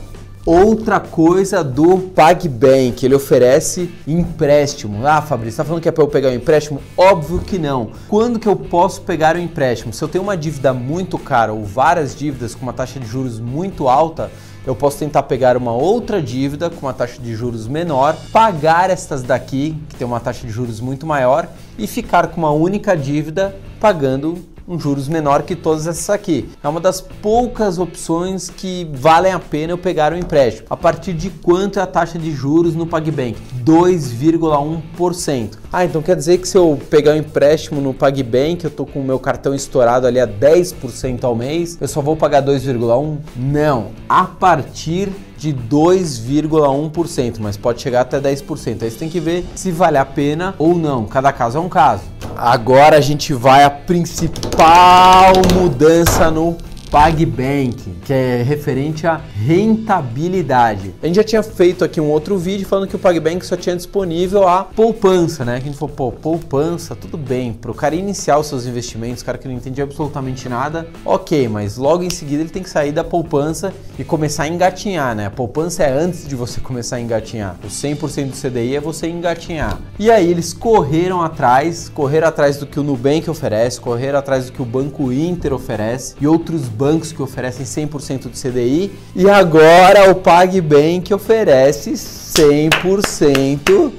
Outra 0.47 0.99
coisa 0.99 1.62
do 1.62 1.99
PagBank, 1.99 3.04
ele 3.04 3.14
oferece 3.14 3.90
empréstimo. 4.06 5.06
Ah, 5.06 5.20
Fabrício, 5.20 5.50
está 5.50 5.64
falando 5.64 5.82
que 5.82 5.88
é 5.88 5.92
para 5.92 6.02
eu 6.02 6.09
pegar 6.09 6.30
um 6.30 6.35
empréstimo? 6.35 6.80
Óbvio 6.97 7.40
que 7.40 7.59
não. 7.59 7.90
Quando 8.09 8.38
que 8.38 8.49
eu 8.49 8.56
posso 8.56 9.02
pegar 9.02 9.37
um 9.37 9.38
empréstimo? 9.38 9.92
Se 9.92 10.02
eu 10.02 10.09
tenho 10.09 10.25
uma 10.25 10.38
dívida 10.38 10.73
muito 10.73 11.18
cara 11.18 11.52
ou 11.52 11.62
várias 11.62 12.16
dívidas 12.16 12.54
com 12.54 12.62
uma 12.62 12.73
taxa 12.73 12.99
de 12.99 13.06
juros 13.06 13.38
muito 13.38 13.87
alta, 13.87 14.30
eu 14.66 14.75
posso 14.75 14.99
tentar 14.99 15.25
pegar 15.25 15.59
uma 15.59 15.75
outra 15.75 16.23
dívida 16.23 16.70
com 16.70 16.87
uma 16.87 16.94
taxa 16.94 17.20
de 17.20 17.35
juros 17.35 17.68
menor, 17.68 18.16
pagar 18.32 18.88
estas 18.88 19.23
daqui, 19.23 19.76
que 19.90 19.97
tem 19.97 20.06
uma 20.06 20.20
taxa 20.20 20.47
de 20.47 20.52
juros 20.52 20.80
muito 20.80 21.06
maior, 21.06 21.49
e 21.78 21.87
ficar 21.87 22.28
com 22.28 22.38
uma 22.38 22.50
única 22.50 22.97
dívida 22.97 23.54
pagando 23.78 24.38
um 24.70 24.78
juros 24.78 25.08
menor 25.08 25.42
que 25.42 25.56
todas 25.56 25.88
essas 25.88 26.08
aqui. 26.08 26.48
É 26.62 26.68
uma 26.68 26.78
das 26.78 27.00
poucas 27.00 27.76
opções 27.78 28.48
que 28.48 28.88
valem 28.92 29.32
a 29.32 29.38
pena 29.40 29.72
eu 29.72 29.78
pegar 29.78 30.12
um 30.12 30.16
empréstimo. 30.16 30.68
A 30.70 30.76
partir 30.76 31.12
de 31.12 31.28
quanto 31.28 31.80
é 31.80 31.82
a 31.82 31.86
taxa 31.86 32.18
de 32.18 32.30
juros 32.30 32.76
no 32.76 32.86
PagBank? 32.86 33.36
2,1%. 33.64 35.58
Ah, 35.72 35.84
então 35.84 36.00
quer 36.00 36.14
dizer 36.14 36.38
que 36.38 36.46
se 36.46 36.56
eu 36.56 36.80
pegar 36.88 37.12
um 37.12 37.16
empréstimo 37.16 37.80
no 37.80 37.92
PagBank, 37.92 38.64
eu 38.64 38.70
tô 38.70 38.86
com 38.86 39.00
o 39.00 39.04
meu 39.04 39.18
cartão 39.18 39.52
estourado 39.54 40.06
ali 40.06 40.20
a 40.20 40.26
10% 40.26 41.24
ao 41.24 41.34
mês, 41.34 41.76
eu 41.80 41.88
só 41.88 42.00
vou 42.00 42.16
pagar 42.16 42.42
2,1? 42.42 43.18
Não. 43.36 43.88
A 44.08 44.24
partir 44.24 45.08
de 45.36 45.54
2,1%, 45.54 47.38
mas 47.40 47.56
pode 47.56 47.80
chegar 47.80 48.02
até 48.02 48.20
10%. 48.20 48.82
Aí 48.82 48.90
você 48.90 48.98
tem 48.98 49.08
que 49.08 49.18
ver 49.18 49.44
se 49.54 49.72
vale 49.72 49.96
a 49.96 50.04
pena 50.04 50.54
ou 50.58 50.76
não. 50.76 51.06
Cada 51.06 51.32
caso 51.32 51.56
é 51.56 51.60
um 51.60 51.68
caso. 51.68 52.02
Agora 52.42 52.97
a 52.97 53.00
gente 53.02 53.35
vai 53.35 53.64
à 53.64 53.68
principal 53.68 55.35
mudança 55.52 56.30
no 56.30 56.56
PagBank, 56.90 57.76
que 58.04 58.12
é 58.12 58.42
referente 58.42 59.06
à 59.06 59.14
rentabilidade. 59.16 60.92
A 61.00 61.06
gente 61.06 61.16
já 61.16 61.23
tinha 61.23 61.42
feito 61.42 61.85
aqui 61.85 62.00
um 62.00 62.11
outro 62.11 62.37
vídeo 62.37 62.66
falando 62.66 62.88
que 62.88 62.97
o 62.97 62.99
PagBank 62.99 63.47
só 63.47 63.56
tinha 63.56 63.76
disponível 63.76 64.49
a 64.49 64.64
poupança, 64.64 65.44
né? 65.44 65.61
Que 65.61 65.68
a 65.68 65.70
gente 65.70 65.78
falou, 65.78 65.94
pô, 65.94 66.11
poupança, 66.11 66.97
tudo 66.97 67.16
bem. 67.16 67.52
Para 67.52 67.70
o 67.70 67.75
cara 67.75 67.94
iniciar 67.94 68.38
os 68.38 68.49
seus 68.49 68.66
investimentos, 68.66 69.23
cara 69.23 69.38
que 69.38 69.47
não 69.47 69.54
entende 69.54 69.80
absolutamente 69.80 70.49
nada, 70.49 70.88
ok, 71.04 71.49
mas 71.49 71.76
logo 71.76 72.02
em 72.02 72.11
seguida 72.11 72.42
ele 72.42 72.50
tem 72.50 72.62
que 72.62 72.70
sair 72.70 72.90
da 72.90 73.04
poupança 73.04 73.73
e 73.97 74.02
começar 74.02 74.44
a 74.44 74.49
engatinhar, 74.49 75.14
né? 75.14 75.26
A 75.26 75.30
poupança 75.30 75.85
é 75.85 75.92
antes 75.92 76.26
de 76.26 76.35
você 76.35 76.61
começar 76.61 76.97
a 76.97 77.00
engatinhar. 77.00 77.56
O 77.62 77.68
100% 77.68 78.30
do 78.30 78.37
CDI 78.37 78.75
é 78.75 78.80
você 78.80 79.06
engatinhar. 79.06 79.78
E 79.97 80.11
aí 80.11 80.28
eles 80.28 80.52
correram 80.52 81.23
atrás, 81.23 81.88
correram 81.88 82.26
atrás 82.26 82.56
do 82.56 82.66
que 82.66 82.80
o 82.80 82.82
Nubank 82.82 83.30
oferece, 83.30 83.80
correram 83.80 84.18
atrás 84.18 84.47
do 84.47 84.52
que 84.52 84.61
o 84.61 84.64
Banco 84.64 85.12
Inter 85.12 85.52
oferece 85.52 86.16
e 86.20 86.26
outros 86.26 86.68
bancos 86.80 87.12
que 87.12 87.20
oferecem 87.20 87.66
100% 87.66 88.22
do 88.22 88.30
CDI 88.30 88.90
e 89.14 89.28
agora 89.28 90.10
o 90.10 90.14
PagBank 90.14 91.12
oferece 91.12 91.92
100% 91.92 93.92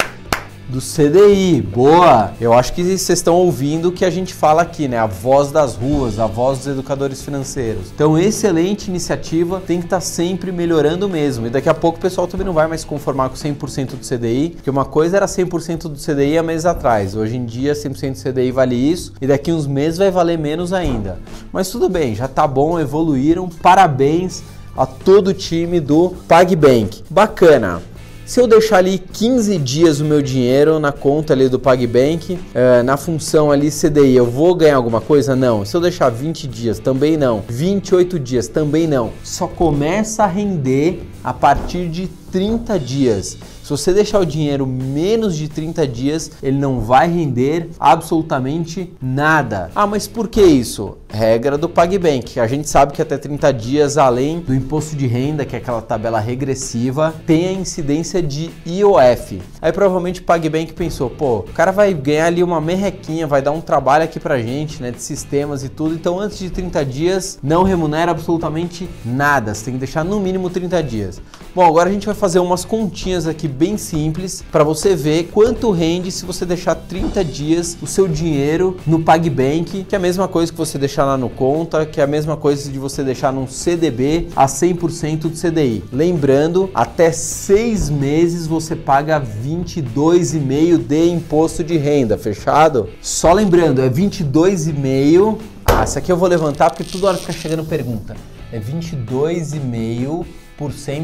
do 0.71 0.79
CDI. 0.79 1.61
Boa! 1.61 2.31
Eu 2.39 2.53
acho 2.53 2.71
que 2.71 2.81
vocês 2.81 3.09
estão 3.09 3.35
ouvindo 3.35 3.89
o 3.89 3.91
que 3.91 4.05
a 4.05 4.09
gente 4.09 4.33
fala 4.33 4.61
aqui, 4.61 4.87
né? 4.87 4.97
A 4.97 5.05
voz 5.05 5.51
das 5.51 5.75
ruas, 5.75 6.17
a 6.17 6.25
voz 6.25 6.59
dos 6.59 6.67
educadores 6.67 7.21
financeiros. 7.21 7.91
Então, 7.93 8.17
excelente 8.17 8.87
iniciativa, 8.87 9.61
tem 9.67 9.79
que 9.79 9.85
estar 9.85 9.97
tá 9.97 10.01
sempre 10.01 10.49
melhorando 10.49 11.09
mesmo. 11.09 11.45
E 11.45 11.49
daqui 11.49 11.67
a 11.67 11.73
pouco 11.73 11.97
o 11.97 12.01
pessoal 12.01 12.25
também 12.25 12.45
não 12.45 12.53
vai 12.53 12.67
mais 12.67 12.81
se 12.81 12.87
conformar 12.87 13.27
com 13.27 13.35
100% 13.35 13.97
do 13.97 13.97
CDI, 13.97 14.51
porque 14.51 14.69
uma 14.69 14.85
coisa 14.85 15.17
era 15.17 15.25
100% 15.25 15.89
do 15.89 15.97
CDI 15.99 16.37
há 16.37 16.43
meses 16.43 16.65
atrás. 16.65 17.15
Hoje 17.17 17.35
em 17.35 17.45
dia, 17.45 17.73
100% 17.73 18.13
do 18.13 18.31
CDI 18.31 18.51
vale 18.51 18.75
isso 18.75 19.13
e 19.21 19.27
daqui 19.27 19.51
uns 19.51 19.67
meses 19.67 19.99
vai 19.99 20.09
valer 20.09 20.39
menos 20.39 20.71
ainda. 20.71 21.19
Mas 21.51 21.69
tudo 21.69 21.89
bem, 21.89 22.15
já 22.15 22.29
tá 22.29 22.47
bom, 22.47 22.79
evoluíram. 22.79 23.49
Parabéns 23.49 24.41
a 24.77 24.85
todo 24.85 25.29
o 25.29 25.33
time 25.33 25.81
do 25.81 26.11
PagBank. 26.29 27.03
Bacana. 27.09 27.90
Se 28.31 28.39
eu 28.39 28.47
deixar 28.47 28.77
ali 28.77 28.97
15 28.97 29.57
dias 29.57 30.00
o 30.00 30.05
meu 30.05 30.21
dinheiro 30.21 30.79
na 30.79 30.93
conta 30.93 31.33
ali 31.33 31.50
do 31.50 31.59
PagBank, 31.59 32.39
é, 32.55 32.81
na 32.81 32.95
função 32.95 33.51
ali 33.51 33.69
CDI, 33.69 34.15
eu 34.15 34.25
vou 34.25 34.55
ganhar 34.55 34.77
alguma 34.77 35.01
coisa? 35.01 35.35
Não. 35.35 35.65
Se 35.65 35.75
eu 35.75 35.81
deixar 35.81 36.07
20 36.07 36.47
dias, 36.47 36.79
também 36.79 37.17
não. 37.17 37.43
28 37.50 38.17
dias, 38.17 38.47
também 38.47 38.88
não. 38.88 39.11
Só 39.21 39.47
começa 39.47 40.23
a 40.23 40.27
render 40.27 41.03
a 41.21 41.33
partir 41.33 41.89
de 41.89 42.07
30 42.31 42.79
dias. 42.79 43.38
Se 43.61 43.69
você 43.69 43.93
deixar 43.93 44.19
o 44.19 44.25
dinheiro 44.25 44.65
menos 44.65 45.38
de 45.38 45.47
30 45.47 45.88
dias, 45.88 46.31
ele 46.41 46.57
não 46.57 46.79
vai 46.79 47.07
render 47.07 47.69
absolutamente 47.79 48.91
nada. 49.01 49.69
Ah, 49.75 49.85
mas 49.85 50.07
por 50.07 50.27
que 50.27 50.41
isso? 50.41 50.97
Regra 51.07 51.57
do 51.57 51.69
PagBank. 51.69 52.39
A 52.39 52.47
gente 52.47 52.67
sabe 52.67 52.93
que 52.93 53.01
até 53.01 53.17
30 53.17 53.53
dias, 53.53 53.97
além 53.97 54.39
do 54.39 54.53
imposto 54.53 54.95
de 54.95 55.05
renda, 55.05 55.45
que 55.45 55.55
é 55.55 55.59
aquela 55.59 55.81
tabela 55.81 56.19
regressiva, 56.19 57.13
tem 57.25 57.47
a 57.47 57.53
incidência 57.53 58.21
de 58.21 58.50
IOF. 58.65 59.41
Aí 59.61 59.71
provavelmente 59.71 60.21
o 60.21 60.23
PagBank 60.23 60.73
pensou, 60.73 61.09
pô, 61.09 61.39
o 61.39 61.53
cara 61.53 61.71
vai 61.71 61.93
ganhar 61.93 62.25
ali 62.25 62.43
uma 62.43 62.59
merrequinha, 62.59 63.27
vai 63.27 63.41
dar 63.41 63.51
um 63.51 63.61
trabalho 63.61 64.03
aqui 64.03 64.19
pra 64.19 64.39
gente, 64.39 64.81
né, 64.81 64.91
de 64.91 65.01
sistemas 65.01 65.63
e 65.63 65.69
tudo. 65.69 65.93
Então 65.93 66.19
antes 66.19 66.39
de 66.39 66.50
30 66.50 66.83
dias, 66.85 67.39
não 67.43 67.63
remunera 67.63 68.11
absolutamente 68.11 68.89
nada. 69.05 69.53
Você 69.53 69.65
tem 69.65 69.73
que 69.75 69.79
deixar 69.79 70.03
no 70.03 70.19
mínimo 70.19 70.50
30 70.50 70.81
dias. 70.81 71.21
Bom, 71.53 71.65
agora 71.65 71.89
a 71.89 71.91
gente 71.91 72.05
vai 72.05 72.15
fazer 72.21 72.37
umas 72.37 72.63
continhas 72.63 73.25
aqui 73.25 73.47
bem 73.47 73.79
simples 73.79 74.43
para 74.51 74.63
você 74.63 74.95
ver 74.95 75.29
quanto 75.31 75.71
rende 75.71 76.11
se 76.11 76.23
você 76.23 76.45
deixar 76.45 76.75
30 76.75 77.25
dias 77.25 77.75
o 77.81 77.87
seu 77.87 78.07
dinheiro 78.07 78.77
no 78.85 79.01
PagBank, 79.01 79.85
que 79.85 79.95
é 79.95 79.97
a 79.97 79.99
mesma 79.99 80.27
coisa 80.27 80.51
que 80.51 80.57
você 80.57 80.77
deixar 80.77 81.03
lá 81.03 81.17
no 81.17 81.31
conta, 81.31 81.83
que 81.83 81.99
é 81.99 82.03
a 82.03 82.07
mesma 82.07 82.37
coisa 82.37 82.69
de 82.69 82.77
você 82.77 83.03
deixar 83.03 83.33
num 83.33 83.47
CDB 83.47 84.27
a 84.35 84.45
100% 84.45 85.21
do 85.21 85.29
CDI. 85.31 85.83
Lembrando, 85.91 86.69
até 86.75 87.11
seis 87.11 87.89
meses 87.89 88.45
você 88.45 88.75
paga 88.75 89.19
22,5 89.19 90.77
de 90.77 91.09
imposto 91.09 91.63
de 91.63 91.75
renda, 91.75 92.19
fechado? 92.19 92.87
Só 93.01 93.33
lembrando, 93.33 93.81
é 93.81 93.89
22,5. 93.89 95.39
Ah, 95.65 95.81
essa 95.81 95.97
aqui 95.97 96.11
eu 96.11 96.17
vou 96.17 96.29
levantar 96.29 96.69
porque 96.69 96.83
toda 96.83 97.07
hora 97.07 97.17
fica 97.17 97.33
chegando 97.33 97.65
pergunta. 97.65 98.15
É 98.51 98.59
22,5 98.59 100.23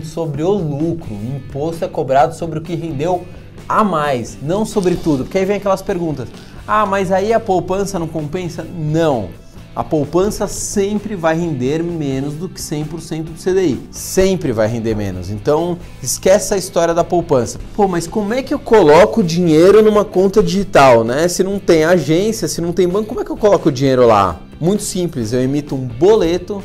sobre 0.04 0.44
o 0.44 0.52
lucro. 0.52 1.14
O 1.14 1.36
imposto 1.36 1.86
é 1.86 1.88
cobrado 1.88 2.36
sobre 2.36 2.60
o 2.60 2.62
que 2.62 2.76
rendeu 2.76 3.26
a 3.68 3.84
mais, 3.84 4.38
não 4.42 4.66
sobre 4.66 4.96
tudo. 4.96 5.24
Porque 5.24 5.38
aí 5.38 5.46
vem 5.46 5.58
aquelas 5.58 5.82
perguntas: 5.82 6.30
ah, 6.68 6.86
mas 6.86 7.12
aí 7.12 7.34
a 7.34 7.40
poupança 7.40 7.98
não 7.98 8.08
compensa? 8.08 8.64
Não. 8.64 9.30
A 9.76 9.84
poupança 9.84 10.48
sempre 10.48 11.16
vai 11.16 11.38
render 11.38 11.84
menos 11.84 12.34
do 12.34 12.50
que 12.50 12.60
100% 12.60 13.26
do 13.26 13.34
CDI. 13.34 13.80
Sempre 13.92 14.52
vai 14.52 14.68
render 14.68 14.96
menos. 14.96 15.30
Então, 15.30 15.78
esquece 16.02 16.52
a 16.56 16.58
história 16.58 16.96
da 16.96 17.04
poupança. 17.04 17.60
Pô, 17.76 17.88
mas 17.88 18.08
como 18.08 18.34
é 18.34 18.42
que 18.42 18.52
eu 18.52 18.58
coloco 18.58 19.22
dinheiro 19.22 19.84
numa 19.84 20.04
conta 20.04 20.42
digital, 20.42 21.04
né? 21.04 21.28
Se 21.28 21.44
não 21.44 21.60
tem 21.60 21.84
agência, 21.84 22.48
se 22.48 22.60
não 22.60 22.74
tem 22.74 22.88
banco, 22.88 23.10
como 23.10 23.22
é 23.22 23.24
que 23.24 23.30
eu 23.30 23.38
coloco 23.38 23.70
o 23.70 23.72
dinheiro 23.72 24.08
lá? 24.08 24.40
Muito 24.60 24.82
simples, 24.82 25.32
eu 25.32 25.44
emito 25.44 25.76
um 25.76 25.86
boleto 25.86 26.64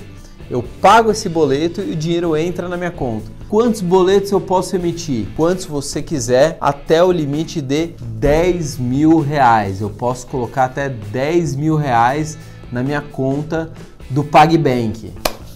eu 0.53 0.63
pago 0.83 1.11
esse 1.11 1.31
boleto 1.31 1.81
e 1.81 1.93
o 1.93 1.97
dinheiro 1.97 2.37
entra 2.37 2.69
na 2.69 2.77
minha 2.77 2.91
conta. 2.91 3.25
Quantos 3.49 3.81
boletos 3.81 4.31
eu 4.31 4.41
posso 4.41 4.77
emitir? 4.77 5.27
Quantos 5.35 5.65
você 5.65 6.03
quiser, 6.03 6.59
até 6.61 7.03
o 7.03 7.11
limite 7.11 7.63
de 7.63 7.95
10 8.19 8.77
mil 8.77 9.19
reais. 9.21 9.81
Eu 9.81 9.89
posso 9.89 10.27
colocar 10.27 10.67
até 10.67 10.91
10 10.91 11.57
mil 11.57 11.75
reais 11.75 12.37
na 12.71 12.83
minha 12.83 13.01
conta 13.01 13.73
do 14.11 14.23
PagBank. 14.23 15.11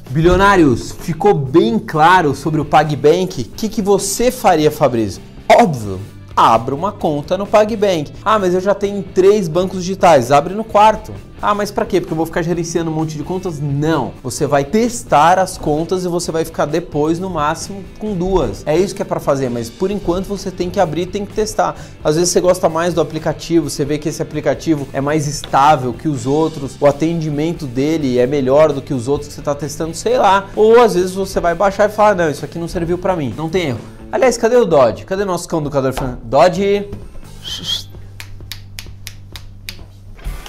Bilionários, 0.08 0.92
ficou 0.92 1.34
bem 1.34 1.78
claro 1.78 2.34
sobre 2.34 2.58
o 2.58 2.64
PagBank? 2.64 3.42
O 3.42 3.44
que, 3.54 3.68
que 3.68 3.82
você 3.82 4.30
faria, 4.30 4.70
Fabrício? 4.70 5.20
Óbvio, 5.46 6.00
abra 6.36 6.74
uma 6.74 6.92
conta 6.92 7.38
no 7.38 7.46
PagBank. 7.46 8.12
Ah, 8.22 8.38
mas 8.38 8.52
eu 8.52 8.60
já 8.60 8.74
tenho 8.74 9.02
três 9.02 9.48
bancos 9.48 9.80
digitais. 9.80 10.30
Abre 10.30 10.52
no 10.52 10.62
quarto. 10.62 11.12
Ah, 11.40 11.54
mas 11.54 11.70
para 11.70 11.84
quê? 11.84 12.00
Porque 12.00 12.12
eu 12.12 12.16
vou 12.16 12.26
ficar 12.26 12.42
gerenciando 12.42 12.90
um 12.90 12.94
monte 12.94 13.16
de 13.16 13.22
contas? 13.22 13.60
Não. 13.60 14.12
Você 14.22 14.46
vai 14.46 14.64
testar 14.64 15.38
as 15.38 15.56
contas 15.56 16.04
e 16.04 16.08
você 16.08 16.32
vai 16.32 16.44
ficar 16.44 16.66
depois 16.66 17.18
no 17.18 17.30
máximo 17.30 17.84
com 17.98 18.14
duas. 18.14 18.62
É 18.66 18.76
isso 18.76 18.94
que 18.94 19.02
é 19.02 19.04
para 19.04 19.20
fazer, 19.20 19.50
mas 19.50 19.68
por 19.70 19.90
enquanto 19.90 20.26
você 20.26 20.50
tem 20.50 20.70
que 20.70 20.80
abrir, 20.80 21.06
tem 21.06 21.24
que 21.24 21.32
testar. 21.32 21.76
Às 22.02 22.16
vezes 22.16 22.30
você 22.30 22.40
gosta 22.40 22.68
mais 22.68 22.94
do 22.94 23.00
aplicativo, 23.00 23.68
você 23.68 23.84
vê 23.84 23.98
que 23.98 24.08
esse 24.08 24.22
aplicativo 24.22 24.88
é 24.92 25.00
mais 25.00 25.26
estável 25.26 25.92
que 25.92 26.08
os 26.08 26.26
outros, 26.26 26.76
o 26.80 26.86
atendimento 26.86 27.66
dele 27.66 28.18
é 28.18 28.26
melhor 28.26 28.72
do 28.72 28.80
que 28.80 28.94
os 28.94 29.06
outros 29.08 29.28
que 29.28 29.34
você 29.34 29.40
está 29.40 29.54
testando, 29.54 29.94
sei 29.94 30.18
lá. 30.18 30.48
Ou 30.56 30.80
às 30.80 30.94
vezes 30.94 31.12
você 31.12 31.38
vai 31.38 31.54
baixar 31.54 31.88
e 31.88 31.92
falar: 31.92 32.14
"Não, 32.14 32.30
isso 32.30 32.44
aqui 32.44 32.58
não 32.58 32.68
serviu 32.68 32.96
para 32.96 33.14
mim". 33.14 33.34
Não 33.36 33.48
tem 33.48 33.68
erro. 33.68 33.95
Aliás, 34.10 34.38
cadê 34.38 34.56
o 34.56 34.64
Dodge? 34.64 35.04
Cadê 35.04 35.22
o 35.22 35.26
nosso 35.26 35.48
cão 35.48 35.60
educador? 35.60 35.92
Dodge. 36.22 36.88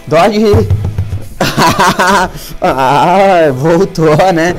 Dodge. 0.07 0.45
ah, 2.61 3.51
voltou, 3.53 4.15
né? 4.33 4.55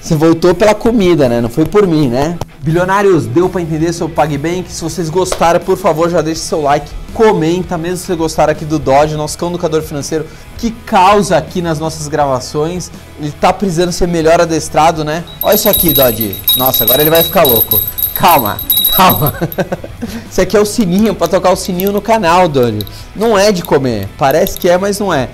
Você 0.00 0.14
voltou 0.14 0.54
pela 0.54 0.74
comida, 0.74 1.28
né? 1.28 1.40
Não 1.40 1.48
foi 1.48 1.64
por 1.64 1.86
mim, 1.86 2.08
né? 2.08 2.38
Bilionários, 2.60 3.26
deu 3.26 3.48
para 3.48 3.60
entender 3.60 3.90
o 4.02 4.08
PagBank? 4.08 4.72
Se 4.72 4.82
vocês 4.82 5.10
gostaram, 5.10 5.58
por 5.60 5.76
favor, 5.76 6.08
já 6.08 6.22
deixe 6.22 6.40
seu 6.40 6.62
like, 6.62 6.88
comenta, 7.12 7.76
mesmo 7.76 7.96
se 7.98 8.06
você 8.06 8.14
gostar 8.14 8.48
aqui 8.48 8.64
do 8.64 8.78
Dodge, 8.78 9.16
nosso 9.16 9.36
cão 9.36 9.50
educador 9.50 9.82
financeiro, 9.82 10.26
que 10.58 10.70
causa 10.70 11.36
aqui 11.36 11.60
nas 11.60 11.78
nossas 11.78 12.06
gravações. 12.06 12.90
Ele 13.20 13.32
tá 13.32 13.52
precisando 13.52 13.90
ser 13.92 14.06
melhor 14.06 14.40
adestrado, 14.40 15.04
né? 15.04 15.24
Olha 15.42 15.54
isso 15.56 15.68
aqui, 15.68 15.92
Dodge. 15.92 16.36
Nossa, 16.56 16.84
agora 16.84 17.02
ele 17.02 17.10
vai 17.10 17.24
ficar 17.24 17.42
louco. 17.42 17.80
Calma, 18.16 18.58
calma. 18.96 19.34
Isso 20.30 20.40
aqui 20.40 20.56
é 20.56 20.60
o 20.60 20.64
sininho 20.64 21.14
para 21.14 21.28
tocar 21.28 21.50
o 21.50 21.56
sininho 21.56 21.92
no 21.92 22.00
canal, 22.00 22.48
Dodge. 22.48 22.86
Não 23.14 23.38
é 23.38 23.52
de 23.52 23.62
comer. 23.62 24.08
Parece 24.16 24.58
que 24.58 24.68
é, 24.68 24.78
mas 24.78 24.98
não 24.98 25.12
é. 25.12 25.28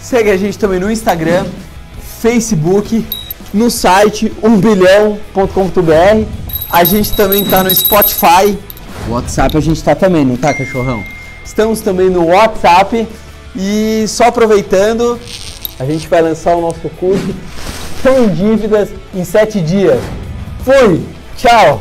Segue 0.00 0.30
a 0.30 0.36
gente 0.36 0.58
também 0.58 0.80
no 0.80 0.90
Instagram, 0.90 1.44
Facebook, 2.20 3.04
no 3.52 3.70
site 3.70 4.32
1bilhão.com.br. 4.42 6.26
A 6.70 6.84
gente 6.84 7.12
também 7.12 7.44
tá 7.44 7.62
no 7.62 7.74
Spotify. 7.74 8.58
WhatsApp 9.08 9.56
a 9.56 9.60
gente 9.60 9.82
tá 9.84 9.94
também, 9.94 10.24
não 10.24 10.36
tá, 10.36 10.54
cachorrão? 10.54 11.04
Estamos 11.44 11.80
também 11.80 12.08
no 12.08 12.26
WhatsApp. 12.28 13.06
E 13.54 14.04
só 14.08 14.24
aproveitando, 14.24 15.18
a 15.78 15.84
gente 15.84 16.08
vai 16.08 16.22
lançar 16.22 16.56
o 16.56 16.60
nosso 16.60 16.88
curso 16.98 17.34
Sem 18.02 18.28
Dívidas 18.28 18.90
em 19.14 19.24
7 19.24 19.60
dias. 19.60 20.00
Fui! 20.64 21.02
Tchau! 21.36 21.80